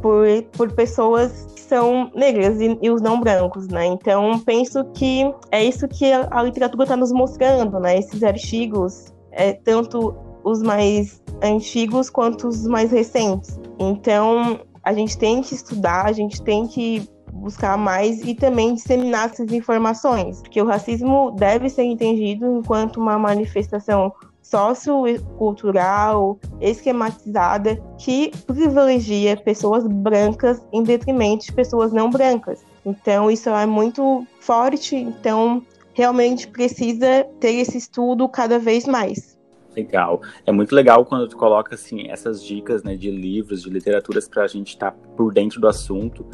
por, 0.00 0.42
por, 0.52 0.72
pessoas 0.72 1.46
que 1.54 1.60
são 1.62 2.10
negras 2.14 2.60
e, 2.60 2.78
e, 2.82 2.90
os 2.90 3.00
não 3.00 3.20
brancos, 3.20 3.66
né? 3.68 3.86
Então, 3.86 4.38
penso 4.40 4.84
que 4.92 5.22
é 5.50 5.64
isso 5.64 5.88
que 5.88 6.12
a, 6.12 6.28
a 6.30 6.42
literatura 6.42 6.84
está 6.84 6.96
nos 6.96 7.12
mostrando, 7.12 7.80
né? 7.80 7.98
Esses 7.98 8.22
artigos, 8.22 9.12
é, 9.32 9.54
tanto 9.54 10.14
os 10.44 10.62
mais 10.62 11.22
antigos 11.42 12.10
quanto 12.10 12.46
os 12.46 12.66
mais 12.66 12.92
recentes. 12.92 13.58
Então, 13.78 14.60
a 14.84 14.92
gente 14.92 15.18
tem 15.18 15.40
que 15.40 15.54
estudar, 15.54 16.06
a 16.06 16.12
gente 16.12 16.42
tem 16.42 16.66
que 16.66 17.08
buscar 17.32 17.76
mais 17.76 18.22
e 18.22 18.34
também 18.34 18.74
disseminar 18.74 19.30
essas 19.30 19.52
informações, 19.52 20.40
porque 20.40 20.60
o 20.60 20.66
racismo 20.66 21.32
deve 21.32 21.68
ser 21.68 21.84
entendido 21.84 22.46
enquanto 22.58 22.98
uma 22.98 23.18
manifestação 23.18 24.12
sociocultural, 24.50 26.38
esquematizada, 26.60 27.76
que 27.98 28.30
privilegia 28.46 29.36
pessoas 29.36 29.86
brancas 29.86 30.64
em 30.72 30.82
detrimento 30.82 31.46
de 31.46 31.52
pessoas 31.52 31.92
não 31.92 32.10
brancas. 32.10 32.64
Então, 32.84 33.30
isso 33.30 33.50
é 33.50 33.66
muito 33.66 34.26
forte, 34.40 34.94
então 34.94 35.62
realmente 35.92 36.46
precisa 36.46 37.26
ter 37.40 37.52
esse 37.52 37.78
estudo 37.78 38.28
cada 38.28 38.58
vez 38.58 38.86
mais. 38.86 39.36
Legal. 39.74 40.22
É 40.46 40.52
muito 40.52 40.74
legal 40.74 41.04
quando 41.04 41.28
tu 41.28 41.36
coloca 41.36 41.74
assim 41.74 42.08
essas 42.08 42.42
dicas 42.42 42.82
né, 42.82 42.94
de 42.96 43.10
livros, 43.10 43.62
de 43.62 43.70
literaturas 43.70 44.28
para 44.28 44.44
a 44.44 44.46
gente 44.46 44.68
estar 44.68 44.92
tá 44.92 44.98
por 45.16 45.34
dentro 45.34 45.60
do 45.60 45.66
assunto, 45.66 46.24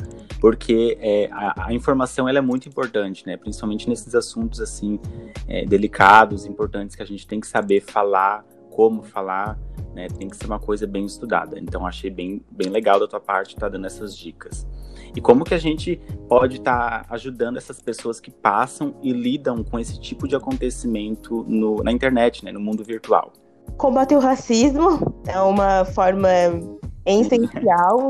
porque 0.42 0.98
é, 1.00 1.28
a, 1.30 1.66
a, 1.68 1.72
informação 1.72 2.28
ela 2.28 2.38
é 2.38 2.40
muito 2.40 2.68
importante, 2.68 3.24
né? 3.24 3.36
Principalmente 3.36 3.88
nesses 3.88 4.12
assuntos 4.12 4.60
assim 4.60 4.98
é, 5.46 5.64
delicados, 5.64 6.46
importantes 6.46 6.96
que 6.96 7.02
a 7.02 7.06
gente 7.06 7.24
tem 7.28 7.38
que 7.38 7.46
saber 7.46 7.80
falar, 7.80 8.44
como 8.68 9.04
falar, 9.04 9.56
né? 9.94 10.08
Tem 10.08 10.28
que 10.28 10.36
ser 10.36 10.46
uma 10.46 10.58
coisa 10.58 10.84
bem 10.84 11.04
estudada. 11.04 11.60
Então 11.60 11.86
achei 11.86 12.10
bem, 12.10 12.44
bem 12.50 12.70
legal 12.70 12.98
da 12.98 13.06
tua 13.06 13.20
parte 13.20 13.50
estar 13.50 13.66
tá 13.66 13.68
dando 13.68 13.86
essas 13.86 14.16
dicas. 14.16 14.66
E 15.14 15.20
como 15.20 15.44
que 15.44 15.54
a 15.54 15.58
gente 15.58 16.00
pode 16.28 16.56
estar 16.56 17.04
tá 17.04 17.14
ajudando 17.14 17.56
essas 17.56 17.80
pessoas 17.80 18.18
que 18.18 18.32
passam 18.32 18.96
e 19.00 19.12
lidam 19.12 19.62
com 19.62 19.78
esse 19.78 20.00
tipo 20.00 20.26
de 20.26 20.34
acontecimento 20.34 21.44
no, 21.46 21.84
na 21.84 21.92
internet, 21.92 22.44
né, 22.44 22.50
no 22.50 22.58
mundo 22.58 22.82
virtual? 22.82 23.32
Combater 23.76 24.16
o 24.16 24.20
racismo 24.20 25.22
é 25.24 25.40
uma 25.40 25.84
forma 25.84 26.28
essencial, 27.06 28.08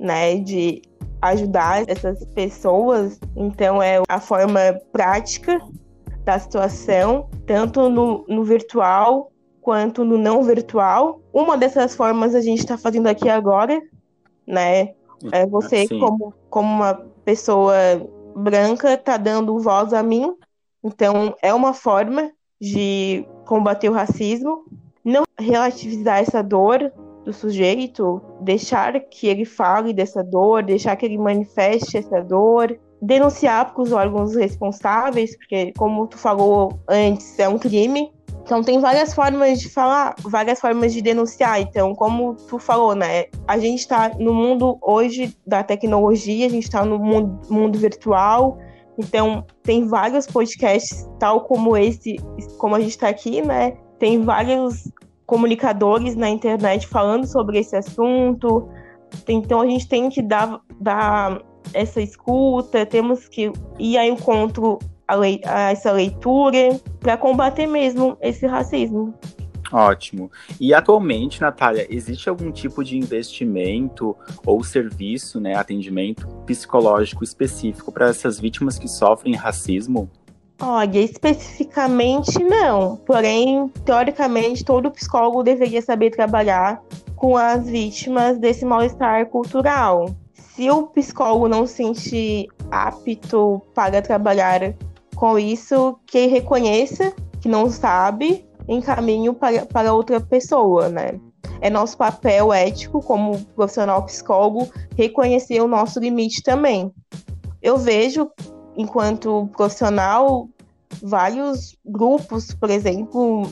né, 0.00 0.38
de 0.38 0.80
ajudar 1.28 1.88
essas 1.88 2.24
pessoas. 2.26 3.18
Então 3.36 3.82
é 3.82 4.02
a 4.08 4.20
forma 4.20 4.60
prática 4.92 5.60
da 6.24 6.38
situação, 6.38 7.28
tanto 7.46 7.88
no, 7.88 8.24
no 8.28 8.42
virtual 8.42 9.30
quanto 9.60 10.04
no 10.04 10.16
não 10.16 10.42
virtual. 10.42 11.20
Uma 11.32 11.56
dessas 11.56 11.94
formas 11.94 12.34
a 12.34 12.40
gente 12.40 12.60
está 12.60 12.78
fazendo 12.78 13.08
aqui 13.08 13.28
agora, 13.28 13.80
né? 14.46 14.94
É 15.32 15.46
você, 15.46 15.88
como, 15.88 16.32
como 16.48 16.68
uma 16.68 16.94
pessoa 17.24 17.74
branca, 18.36 18.96
tá 18.96 19.16
dando 19.16 19.58
voz 19.58 19.92
a 19.92 20.02
mim. 20.02 20.32
Então, 20.84 21.34
é 21.42 21.52
uma 21.52 21.72
forma 21.72 22.30
de 22.60 23.26
combater 23.44 23.88
o 23.88 23.92
racismo. 23.92 24.64
Não 25.04 25.24
relativizar 25.38 26.18
essa 26.18 26.42
dor 26.42 26.92
do 27.26 27.32
sujeito, 27.32 28.22
deixar 28.40 28.98
que 29.00 29.26
ele 29.26 29.44
fale 29.44 29.92
dessa 29.92 30.22
dor, 30.22 30.62
deixar 30.62 30.94
que 30.94 31.04
ele 31.04 31.18
manifeste 31.18 31.98
essa 31.98 32.22
dor, 32.22 32.78
denunciar 33.02 33.74
para 33.74 33.82
os 33.82 33.92
órgãos 33.92 34.36
responsáveis, 34.36 35.36
porque, 35.36 35.72
como 35.76 36.06
tu 36.06 36.16
falou 36.16 36.78
antes, 36.88 37.36
é 37.38 37.48
um 37.48 37.58
crime. 37.58 38.12
Então 38.42 38.62
tem 38.62 38.78
várias 38.78 39.12
formas 39.12 39.58
de 39.58 39.68
falar, 39.68 40.14
várias 40.20 40.60
formas 40.60 40.94
de 40.94 41.02
denunciar. 41.02 41.60
Então, 41.60 41.96
como 41.96 42.34
tu 42.34 42.60
falou, 42.60 42.94
né? 42.94 43.24
A 43.48 43.58
gente 43.58 43.80
está 43.80 44.12
no 44.20 44.32
mundo 44.32 44.78
hoje 44.80 45.36
da 45.44 45.64
tecnologia, 45.64 46.46
a 46.46 46.50
gente 46.50 46.62
está 46.62 46.84
no 46.84 46.96
mundo, 46.96 47.40
mundo 47.50 47.76
virtual. 47.76 48.56
Então, 48.96 49.44
tem 49.64 49.88
vários 49.88 50.28
podcasts, 50.28 51.08
tal 51.18 51.40
como 51.40 51.76
esse, 51.76 52.16
como 52.56 52.76
a 52.76 52.80
gente 52.80 52.90
está 52.90 53.08
aqui, 53.08 53.42
né? 53.42 53.76
Tem 53.98 54.22
vários 54.22 54.88
comunicadores 55.26 56.14
na 56.14 56.28
internet 56.30 56.86
falando 56.86 57.26
sobre 57.26 57.58
esse 57.58 57.76
assunto. 57.76 58.68
Então, 59.28 59.60
a 59.60 59.66
gente 59.66 59.88
tem 59.88 60.08
que 60.08 60.22
dar, 60.22 60.60
dar 60.80 61.42
essa 61.74 62.00
escuta, 62.00 62.86
temos 62.86 63.28
que 63.28 63.52
ir 63.78 63.98
ao 63.98 64.04
encontro 64.04 64.78
a, 65.06 65.14
lei, 65.14 65.40
a 65.44 65.72
essa 65.72 65.92
leitura 65.92 66.80
para 67.00 67.16
combater 67.16 67.66
mesmo 67.66 68.16
esse 68.20 68.46
racismo. 68.46 69.14
Ótimo. 69.72 70.30
E 70.60 70.72
atualmente, 70.72 71.40
Natália, 71.40 71.86
existe 71.90 72.28
algum 72.28 72.52
tipo 72.52 72.84
de 72.84 72.96
investimento 72.96 74.16
ou 74.44 74.62
serviço, 74.62 75.40
né, 75.40 75.56
atendimento 75.56 76.26
psicológico 76.46 77.24
específico 77.24 77.90
para 77.90 78.08
essas 78.08 78.38
vítimas 78.38 78.78
que 78.78 78.88
sofrem 78.88 79.34
racismo? 79.34 80.08
Olha, 80.60 80.98
especificamente 80.98 82.42
não. 82.42 82.96
Porém, 82.96 83.68
teoricamente, 83.84 84.64
todo 84.64 84.90
psicólogo 84.90 85.42
deveria 85.42 85.82
saber 85.82 86.10
trabalhar 86.10 86.82
com 87.14 87.36
as 87.36 87.66
vítimas 87.66 88.38
desse 88.38 88.64
mal-estar 88.64 89.26
cultural. 89.26 90.14
Se 90.34 90.70
o 90.70 90.86
psicólogo 90.86 91.48
não 91.48 91.66
se 91.66 91.74
sentir 91.74 92.48
apto 92.70 93.60
para 93.74 94.00
trabalhar 94.00 94.74
com 95.14 95.38
isso, 95.38 95.98
que 96.06 96.26
reconheça 96.26 97.12
que 97.40 97.48
não 97.48 97.70
sabe, 97.70 98.46
encaminhe 98.66 99.32
para, 99.34 99.66
para 99.66 99.92
outra 99.92 100.20
pessoa, 100.20 100.88
né? 100.88 101.20
É 101.60 101.70
nosso 101.70 101.96
papel 101.96 102.52
ético, 102.52 103.00
como 103.02 103.38
profissional 103.54 104.02
psicólogo, 104.04 104.68
reconhecer 104.96 105.60
o 105.60 105.68
nosso 105.68 106.00
limite 106.00 106.42
também. 106.42 106.92
Eu 107.62 107.78
vejo, 107.78 108.30
enquanto 108.76 109.48
profissional, 109.56 110.48
vários 111.02 111.76
grupos, 111.84 112.54
por 112.54 112.70
exemplo, 112.70 113.42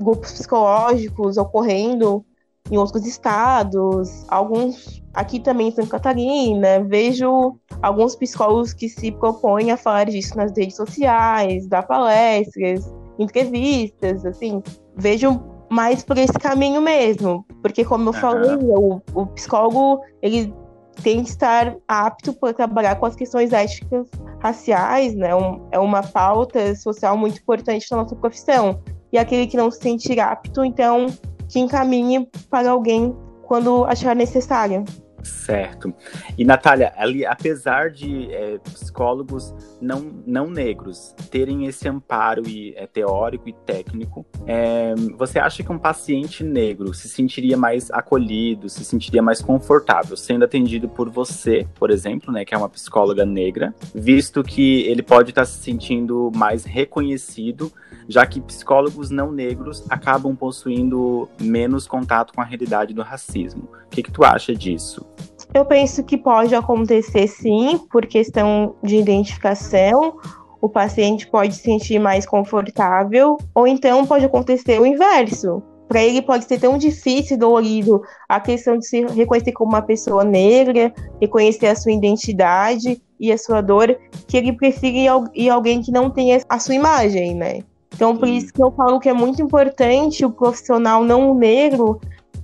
grupos 0.00 0.32
psicológicos 0.32 1.36
ocorrendo 1.36 2.24
em 2.70 2.78
outros 2.78 3.06
estados, 3.06 4.24
alguns 4.28 5.02
aqui 5.14 5.40
também 5.40 5.68
em 5.68 5.72
Santa 5.72 5.88
Catarina. 5.88 6.82
Vejo 6.84 7.56
alguns 7.80 8.14
psicólogos 8.16 8.72
que 8.72 8.88
se 8.88 9.10
propõem 9.12 9.70
a 9.70 9.76
falar 9.76 10.06
disso 10.06 10.36
nas 10.36 10.52
redes 10.56 10.76
sociais, 10.76 11.66
dar 11.66 11.82
palestras, 11.82 12.92
entrevistas, 13.18 14.24
assim. 14.24 14.62
Vejo 14.96 15.42
mais 15.70 16.04
por 16.04 16.18
esse 16.18 16.34
caminho 16.34 16.82
mesmo, 16.82 17.46
porque 17.62 17.84
como 17.84 18.10
eu 18.10 18.12
uhum. 18.12 18.20
falei, 18.20 18.56
o, 18.60 19.00
o 19.14 19.26
psicólogo 19.28 20.00
ele 20.20 20.54
tem 21.02 21.22
que 21.22 21.30
estar 21.30 21.76
apto 21.86 22.32
para 22.32 22.52
trabalhar 22.52 22.96
com 22.96 23.06
as 23.06 23.16
questões 23.16 23.52
éticas 23.52 24.08
raciais, 24.40 25.14
né? 25.14 25.34
Um, 25.34 25.66
é 25.70 25.78
uma 25.78 26.02
pauta 26.02 26.74
social 26.74 27.16
muito 27.16 27.38
importante 27.40 27.86
na 27.90 27.98
nossa 27.98 28.14
profissão. 28.16 28.80
E 29.12 29.18
aquele 29.18 29.46
que 29.46 29.56
não 29.56 29.70
se 29.70 29.80
sentir 29.80 30.20
apto, 30.20 30.64
então 30.64 31.06
que 31.48 31.60
encaminhe 31.60 32.28
para 32.50 32.70
alguém 32.70 33.14
quando 33.42 33.84
achar 33.84 34.16
necessário. 34.16 34.84
Certo. 35.22 35.94
E 36.36 36.44
Natália, 36.44 36.92
ali, 36.96 37.24
apesar 37.24 37.90
de 37.90 38.32
é, 38.32 38.58
psicólogos 38.58 39.54
não, 39.80 40.22
não 40.26 40.50
negros 40.50 41.14
terem 41.30 41.66
esse 41.66 41.88
amparo 41.88 42.46
e, 42.46 42.74
é, 42.76 42.86
teórico 42.86 43.48
e 43.48 43.52
técnico, 43.52 44.26
é, 44.46 44.94
você 45.16 45.38
acha 45.38 45.62
que 45.62 45.70
um 45.70 45.78
paciente 45.78 46.42
negro 46.42 46.92
se 46.92 47.08
sentiria 47.08 47.56
mais 47.56 47.90
acolhido, 47.90 48.68
se 48.68 48.84
sentiria 48.84 49.22
mais 49.22 49.40
confortável 49.40 50.16
sendo 50.16 50.44
atendido 50.44 50.88
por 50.88 51.08
você, 51.08 51.66
por 51.74 51.90
exemplo, 51.90 52.32
né, 52.32 52.44
que 52.44 52.54
é 52.54 52.58
uma 52.58 52.68
psicóloga 52.68 53.24
negra, 53.24 53.74
visto 53.94 54.42
que 54.42 54.82
ele 54.82 55.02
pode 55.02 55.30
estar 55.30 55.44
se 55.44 55.58
sentindo 55.58 56.30
mais 56.34 56.64
reconhecido, 56.64 57.72
já 58.08 58.26
que 58.26 58.40
psicólogos 58.40 59.10
não 59.10 59.30
negros 59.32 59.84
acabam 59.90 60.34
possuindo 60.34 61.28
menos 61.40 61.86
contato 61.86 62.32
com 62.34 62.40
a 62.40 62.44
realidade 62.44 62.94
do 62.94 63.02
racismo. 63.02 63.68
O 63.86 63.90
que, 63.90 64.02
que 64.02 64.10
tu 64.10 64.24
acha 64.24 64.54
disso? 64.54 65.06
Eu 65.54 65.64
penso 65.64 66.02
que 66.02 66.16
pode 66.16 66.54
acontecer 66.54 67.26
sim, 67.26 67.78
por 67.90 68.06
questão 68.06 68.74
de 68.82 68.96
identificação. 68.96 70.16
O 70.60 70.68
paciente 70.68 71.26
pode 71.26 71.54
se 71.54 71.62
sentir 71.62 71.98
mais 71.98 72.24
confortável, 72.24 73.36
ou 73.54 73.66
então 73.66 74.06
pode 74.06 74.24
acontecer 74.24 74.80
o 74.80 74.86
inverso. 74.86 75.62
Para 75.88 76.02
ele 76.02 76.22
pode 76.22 76.46
ser 76.46 76.58
tão 76.58 76.78
difícil 76.78 77.36
e 77.36 77.38
dolorido 77.38 78.00
a 78.26 78.40
questão 78.40 78.78
de 78.78 78.86
se 78.86 79.04
reconhecer 79.04 79.52
como 79.52 79.72
uma 79.72 79.82
pessoa 79.82 80.24
negra, 80.24 80.90
reconhecer 81.20 81.66
a 81.66 81.76
sua 81.76 81.92
identidade 81.92 83.02
e 83.20 83.30
a 83.30 83.36
sua 83.36 83.60
dor, 83.60 83.94
que 84.26 84.38
ele 84.38 84.54
prefere 84.54 85.04
ir 85.34 85.50
alguém 85.50 85.82
que 85.82 85.92
não 85.92 86.08
tenha 86.08 86.40
a 86.48 86.58
sua 86.58 86.74
imagem, 86.74 87.34
né? 87.34 87.62
Então, 88.02 88.16
por 88.16 88.26
isso 88.26 88.52
que 88.52 88.60
eu 88.60 88.72
falo 88.72 88.98
que 88.98 89.08
é 89.08 89.12
muito 89.12 89.40
importante 89.40 90.24
o 90.24 90.30
profissional 90.32 91.04
não 91.04 91.36
negro 91.36 92.00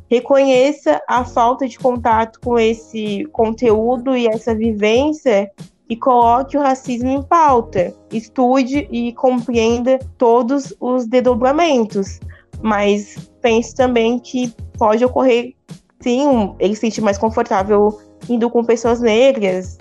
reconheça 0.09 1.03
a 1.09 1.25
falta 1.25 1.67
de 1.67 1.77
contato 1.77 2.39
com 2.39 2.57
esse 2.57 3.25
conteúdo 3.33 4.17
e 4.17 4.29
essa 4.29 4.55
vivência 4.55 5.51
e 5.89 5.97
coloque 5.97 6.57
o 6.57 6.61
racismo 6.61 7.11
em 7.11 7.25
pauta. 7.25 7.93
Estude 8.13 8.87
e 8.93 9.13
compreenda 9.15 9.99
todos 10.17 10.73
os 10.79 11.09
desdobramentos. 11.09 12.21
mas 12.63 13.29
penso 13.43 13.75
também 13.75 14.21
que 14.21 14.55
pode 14.79 15.05
ocorrer, 15.05 15.57
sim, 15.99 16.55
ele 16.61 16.77
se 16.77 16.83
sentir 16.83 17.01
mais 17.01 17.19
confortável 17.19 18.01
indo 18.29 18.49
com 18.49 18.63
pessoas 18.63 19.01
negras, 19.01 19.77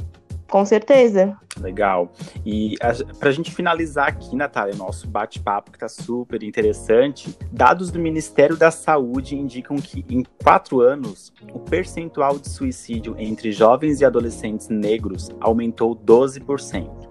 com 0.49 0.65
certeza. 0.65 1.37
Legal. 1.61 2.11
E 2.45 2.75
para 3.19 3.29
a 3.29 3.31
gente 3.31 3.51
finalizar 3.51 4.07
aqui, 4.07 4.35
Natália, 4.35 4.75
nosso 4.75 5.07
bate-papo 5.07 5.71
que 5.71 5.77
está 5.77 5.89
super 5.89 6.43
interessante, 6.43 7.37
dados 7.51 7.91
do 7.91 7.99
Ministério 7.99 8.55
da 8.55 8.71
Saúde 8.71 9.35
indicam 9.35 9.77
que 9.77 10.05
em 10.09 10.23
quatro 10.43 10.81
anos 10.81 11.33
o 11.53 11.59
percentual 11.59 12.37
de 12.37 12.49
suicídio 12.49 13.15
entre 13.17 13.51
jovens 13.51 14.01
e 14.01 14.05
adolescentes 14.05 14.69
negros 14.69 15.29
aumentou 15.39 15.95
12%. 15.95 17.07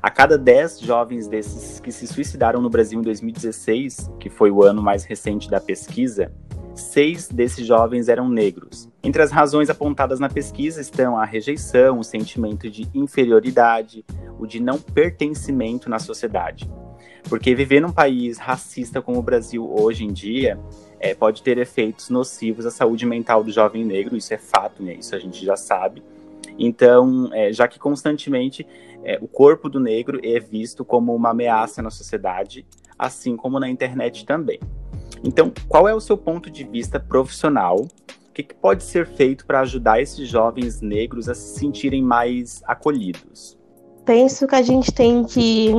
A 0.00 0.10
cada 0.10 0.38
10 0.38 0.80
jovens 0.80 1.26
desses 1.26 1.80
que 1.80 1.90
se 1.90 2.06
suicidaram 2.06 2.60
no 2.60 2.70
Brasil 2.70 3.00
em 3.00 3.02
2016, 3.02 4.10
que 4.20 4.30
foi 4.30 4.50
o 4.50 4.62
ano 4.62 4.82
mais 4.82 5.04
recente 5.04 5.50
da 5.50 5.60
pesquisa, 5.60 6.32
seis 6.80 7.28
desses 7.28 7.66
jovens 7.66 8.08
eram 8.08 8.28
negros. 8.28 8.88
Entre 9.02 9.22
as 9.22 9.30
razões 9.30 9.70
apontadas 9.70 10.20
na 10.20 10.28
pesquisa 10.28 10.80
estão 10.80 11.16
a 11.16 11.24
rejeição, 11.24 11.98
o 11.98 12.04
sentimento 12.04 12.70
de 12.70 12.88
inferioridade, 12.94 14.04
o 14.38 14.46
de 14.46 14.60
não 14.60 14.78
pertencimento 14.78 15.90
na 15.90 15.98
sociedade. 15.98 16.68
Porque 17.28 17.54
viver 17.54 17.80
num 17.80 17.92
país 17.92 18.38
racista 18.38 19.02
como 19.02 19.18
o 19.18 19.22
Brasil 19.22 19.68
hoje 19.70 20.04
em 20.04 20.12
dia 20.12 20.58
é, 20.98 21.14
pode 21.14 21.42
ter 21.42 21.58
efeitos 21.58 22.08
nocivos 22.08 22.64
à 22.64 22.70
saúde 22.70 23.04
mental 23.04 23.44
do 23.44 23.50
jovem 23.50 23.84
negro, 23.84 24.16
isso 24.16 24.32
é 24.32 24.38
fato, 24.38 24.82
né? 24.82 24.94
isso 24.94 25.14
a 25.14 25.18
gente 25.18 25.44
já 25.44 25.56
sabe. 25.56 26.02
Então, 26.58 27.30
é, 27.32 27.52
já 27.52 27.68
que 27.68 27.78
constantemente 27.78 28.66
é, 29.04 29.18
o 29.20 29.28
corpo 29.28 29.68
do 29.68 29.78
negro 29.78 30.18
é 30.22 30.40
visto 30.40 30.84
como 30.84 31.14
uma 31.14 31.30
ameaça 31.30 31.82
na 31.82 31.90
sociedade, 31.90 32.66
assim 32.98 33.36
como 33.36 33.60
na 33.60 33.68
internet 33.68 34.24
também. 34.26 34.58
Então, 35.22 35.52
qual 35.68 35.88
é 35.88 35.94
o 35.94 36.00
seu 36.00 36.16
ponto 36.16 36.50
de 36.50 36.64
vista 36.64 36.98
profissional? 37.00 37.80
O 37.80 38.32
que, 38.32 38.42
que 38.42 38.54
pode 38.54 38.84
ser 38.84 39.06
feito 39.06 39.44
para 39.44 39.60
ajudar 39.60 40.00
esses 40.00 40.28
jovens 40.28 40.80
negros 40.80 41.28
a 41.28 41.34
se 41.34 41.58
sentirem 41.58 42.02
mais 42.02 42.62
acolhidos? 42.64 43.58
Penso 44.04 44.46
que 44.46 44.54
a 44.54 44.62
gente 44.62 44.92
tem 44.92 45.24
que 45.24 45.72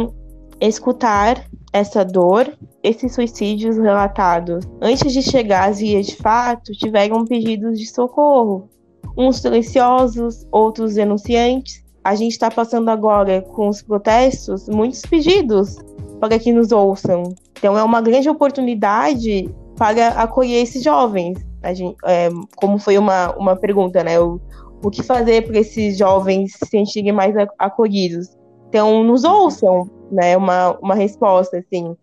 escutar 0.59 1.45
essa 1.71 2.03
dor, 2.03 2.51
esses 2.83 3.13
suicídios 3.13 3.77
relatados. 3.77 4.65
Antes 4.81 5.13
de 5.13 5.21
chegar 5.21 5.69
às 5.69 5.79
vias 5.79 6.07
de 6.07 6.15
fato, 6.17 6.71
tiveram 6.73 7.25
pedidos 7.25 7.79
de 7.79 7.85
socorro. 7.85 8.69
Uns 9.17 9.37
silenciosos, 9.37 10.45
outros 10.51 10.95
denunciantes. 10.95 11.83
A 12.03 12.15
gente 12.15 12.31
está 12.31 12.49
passando 12.51 12.89
agora 12.89 13.41
com 13.41 13.69
os 13.69 13.81
protestos 13.81 14.67
muitos 14.67 15.01
pedidos 15.01 15.77
para 16.19 16.37
que 16.37 16.51
nos 16.51 16.71
ouçam. 16.71 17.33
Então 17.57 17.77
é 17.77 17.83
uma 17.83 18.01
grande 18.01 18.29
oportunidade 18.29 19.49
para 19.75 20.09
acolher 20.09 20.61
esses 20.61 20.83
jovens. 20.83 21.39
Gente, 21.73 21.97
é, 22.05 22.29
como 22.55 22.77
foi 22.77 22.97
uma, 22.97 23.35
uma 23.35 23.55
pergunta, 23.55 24.03
né? 24.03 24.19
O, 24.19 24.39
o 24.83 24.89
que 24.89 25.03
fazer 25.03 25.45
para 25.45 25.59
esses 25.59 25.97
jovens 25.97 26.53
se 26.53 26.65
sentirem 26.65 27.11
mais 27.11 27.35
acolhidos? 27.57 28.37
Então, 28.67 29.03
nos 29.03 29.23
ouçam, 29.23 29.89
né? 30.11 30.37
Uma, 30.37 30.77
uma 30.81 30.95
resposta, 30.95 31.57
assim. 31.57 31.95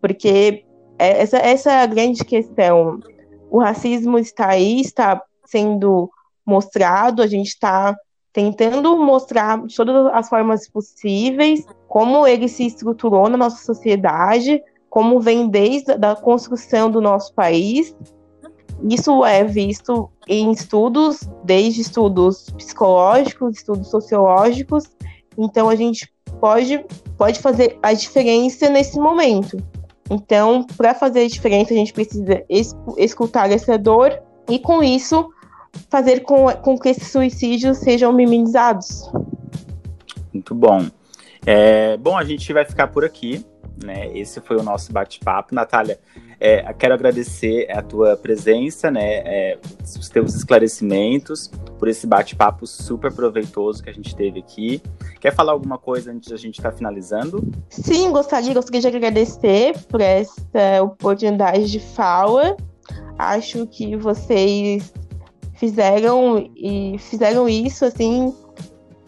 Porque 0.00 0.64
é, 0.98 1.22
essa, 1.22 1.38
essa 1.38 1.72
é 1.72 1.82
a 1.82 1.86
grande 1.86 2.24
questão. 2.24 3.00
O 3.50 3.58
racismo 3.60 4.18
está 4.18 4.48
aí, 4.48 4.80
está 4.80 5.22
sendo 5.44 6.10
mostrado, 6.44 7.22
a 7.22 7.26
gente 7.26 7.48
está 7.48 7.96
tentando 8.32 8.96
mostrar 8.96 9.64
de 9.66 9.76
todas 9.76 10.06
as 10.14 10.28
formas 10.28 10.68
possíveis 10.68 11.64
como 11.92 12.26
ele 12.26 12.48
se 12.48 12.64
estruturou 12.64 13.28
na 13.28 13.36
nossa 13.36 13.62
sociedade, 13.62 14.62
como 14.88 15.20
vem 15.20 15.46
desde 15.46 15.92
a 15.92 16.16
construção 16.16 16.90
do 16.90 17.02
nosso 17.02 17.34
país. 17.34 17.94
Isso 18.88 19.22
é 19.26 19.44
visto 19.44 20.08
em 20.26 20.50
estudos, 20.50 21.20
desde 21.44 21.82
estudos 21.82 22.46
psicológicos, 22.56 23.58
estudos 23.58 23.90
sociológicos. 23.90 24.84
Então 25.36 25.68
a 25.68 25.76
gente 25.76 26.10
pode, 26.40 26.82
pode 27.18 27.40
fazer 27.40 27.78
a 27.82 27.92
diferença 27.92 28.70
nesse 28.70 28.98
momento. 28.98 29.58
Então, 30.10 30.66
para 30.78 30.94
fazer 30.94 31.24
a 31.24 31.28
diferença, 31.28 31.74
a 31.74 31.76
gente 31.76 31.92
precisa 31.92 32.42
escutar 32.96 33.52
essa 33.52 33.76
dor 33.76 34.18
e, 34.48 34.58
com 34.58 34.82
isso, 34.82 35.28
fazer 35.90 36.20
com, 36.20 36.50
com 36.62 36.78
que 36.78 36.88
esses 36.88 37.12
suicídios 37.12 37.76
sejam 37.76 38.14
minimizados. 38.14 39.12
Muito 40.32 40.54
bom. 40.54 40.86
É, 41.46 41.96
bom, 41.96 42.16
a 42.16 42.24
gente 42.24 42.52
vai 42.52 42.64
ficar 42.64 42.88
por 42.88 43.04
aqui. 43.04 43.44
Né? 43.82 44.16
Esse 44.16 44.40
foi 44.40 44.56
o 44.56 44.62
nosso 44.62 44.92
bate-papo. 44.92 45.54
Natália, 45.54 45.98
é, 46.38 46.72
quero 46.72 46.94
agradecer 46.94 47.70
a 47.70 47.82
tua 47.82 48.16
presença, 48.16 48.90
né? 48.90 49.22
É, 49.24 49.58
os 49.80 50.08
teus 50.08 50.34
esclarecimentos, 50.34 51.50
por 51.78 51.88
esse 51.88 52.06
bate-papo 52.06 52.66
super 52.66 53.12
proveitoso 53.12 53.82
que 53.82 53.90
a 53.90 53.92
gente 53.92 54.14
teve 54.14 54.40
aqui. 54.40 54.82
Quer 55.20 55.34
falar 55.34 55.52
alguma 55.52 55.78
coisa 55.78 56.12
antes 56.12 56.30
da 56.30 56.36
gente 56.36 56.58
estar 56.58 56.70
tá 56.70 56.76
finalizando? 56.76 57.42
Sim, 57.68 58.10
gostaria, 58.12 58.52
gostaria 58.54 58.80
de 58.80 58.86
agradecer 58.88 59.76
por 59.88 60.00
essa 60.00 60.82
oportunidade 60.82 61.70
de 61.70 61.80
fala. 61.80 62.56
Acho 63.18 63.66
que 63.66 63.96
vocês 63.96 64.92
fizeram 65.54 66.50
e 66.56 66.96
fizeram 66.98 67.48
isso 67.48 67.84
assim 67.84 68.34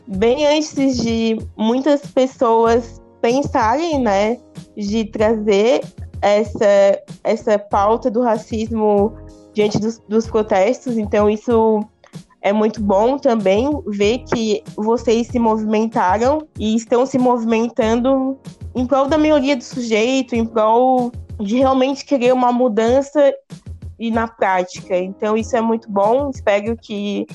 bem 0.07 0.47
antes 0.47 0.97
de 0.99 1.39
muitas 1.57 2.03
pessoas 2.07 3.01
pensarem, 3.21 3.99
né, 3.99 4.39
de 4.77 5.05
trazer 5.07 5.83
essa 6.21 7.03
essa 7.23 7.59
pauta 7.59 8.11
do 8.11 8.23
racismo 8.23 9.15
diante 9.53 9.79
dos, 9.79 9.99
dos 10.09 10.27
protestos. 10.27 10.99
Então 10.99 11.29
isso 11.31 11.81
é 12.43 12.53
muito 12.53 12.83
bom 12.83 13.17
também 13.17 13.71
ver 13.87 14.19
que 14.19 14.63
vocês 14.77 15.29
se 15.29 15.39
movimentaram 15.39 16.47
e 16.59 16.77
estão 16.77 17.07
se 17.07 17.19
movimentando 17.19 18.39
em 18.75 18.87
prol 18.87 19.07
da 19.07 19.17
melhoria 19.17 19.57
do 19.57 19.65
sujeito, 19.65 20.35
em 20.35 20.45
prol 20.45 21.11
de 21.41 21.59
realmente 21.59 22.05
querer 22.05 22.33
uma 22.33 22.53
mudança 22.53 23.33
e 23.99 24.11
na 24.11 24.29
prática. 24.29 24.97
Então 24.97 25.37
isso 25.37 25.57
é 25.57 25.61
muito 25.61 25.91
bom. 25.91 26.29
Espero 26.29 26.77
que 26.77 27.27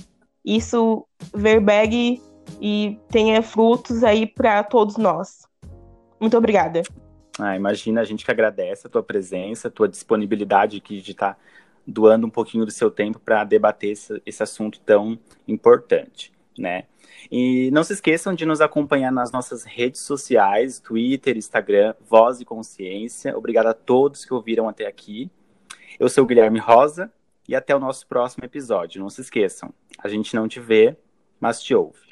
isso 0.45 1.05
verbegue 1.34 2.21
e 2.62 2.99
tenha 3.09 3.41
frutos 3.41 4.03
aí 4.03 4.25
para 4.25 4.63
todos 4.63 4.97
nós. 4.97 5.47
Muito 6.19 6.38
obrigada. 6.38 6.83
Ah, 7.39 7.55
imagina, 7.55 8.01
a 8.01 8.03
gente 8.03 8.25
que 8.25 8.31
agradece 8.31 8.88
a 8.88 8.89
tua 8.89 9.01
presença, 9.01 9.69
a 9.69 9.71
tua 9.71 9.88
disponibilidade 9.88 10.77
aqui 10.77 11.01
de 11.01 11.12
estar 11.12 11.35
tá 11.35 11.39
doando 11.88 12.27
um 12.27 12.29
pouquinho 12.29 12.65
do 12.65 12.71
seu 12.71 12.91
tempo 12.91 13.19
para 13.19 13.43
debater 13.43 13.91
esse, 13.91 14.21
esse 14.25 14.43
assunto 14.43 14.79
tão 14.81 15.17
importante, 15.47 16.33
né? 16.57 16.83
E 17.31 17.69
não 17.71 17.83
se 17.83 17.93
esqueçam 17.93 18.33
de 18.33 18.45
nos 18.45 18.62
acompanhar 18.62 19.12
nas 19.12 19.31
nossas 19.31 19.63
redes 19.63 20.01
sociais, 20.01 20.79
Twitter, 20.79 21.38
Instagram, 21.38 21.93
Voz 22.09 22.41
e 22.41 22.45
Consciência. 22.45 23.38
Obrigado 23.38 23.67
a 23.67 23.73
todos 23.73 24.25
que 24.25 24.33
ouviram 24.33 24.67
até 24.67 24.88
aqui. 24.88 25.29
Eu 25.99 26.09
sou 26.09 26.23
o 26.23 26.27
Guilherme 26.27 26.59
Rosa 26.59 27.12
e 27.47 27.55
até 27.55 27.75
o 27.75 27.79
nosso 27.79 28.07
próximo 28.07 28.45
episódio. 28.45 29.01
Não 29.01 29.09
se 29.09 29.21
esqueçam, 29.21 29.73
a 29.97 30.07
gente 30.07 30.35
não 30.35 30.47
te 30.47 30.59
vê, 30.59 30.95
mas 31.39 31.62
te 31.62 31.73
ouve. 31.73 32.09